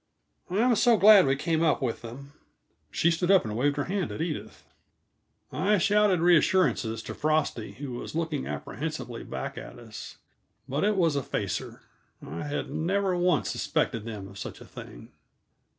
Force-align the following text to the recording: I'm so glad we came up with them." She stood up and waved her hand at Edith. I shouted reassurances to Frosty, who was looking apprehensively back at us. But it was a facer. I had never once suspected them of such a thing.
I'm 0.49 0.75
so 0.77 0.97
glad 0.97 1.27
we 1.27 1.35
came 1.35 1.61
up 1.61 1.79
with 1.79 2.01
them." 2.01 2.33
She 2.89 3.11
stood 3.11 3.29
up 3.29 3.45
and 3.45 3.55
waved 3.55 3.77
her 3.77 3.83
hand 3.83 4.11
at 4.11 4.19
Edith. 4.19 4.63
I 5.51 5.77
shouted 5.77 6.21
reassurances 6.21 7.03
to 7.03 7.13
Frosty, 7.13 7.73
who 7.73 7.91
was 7.93 8.15
looking 8.15 8.47
apprehensively 8.47 9.23
back 9.23 9.59
at 9.59 9.77
us. 9.77 10.17
But 10.67 10.83
it 10.83 10.95
was 10.95 11.15
a 11.15 11.21
facer. 11.21 11.83
I 12.25 12.45
had 12.47 12.71
never 12.71 13.15
once 13.15 13.51
suspected 13.51 14.03
them 14.05 14.27
of 14.27 14.39
such 14.39 14.59
a 14.59 14.65
thing. 14.65 15.11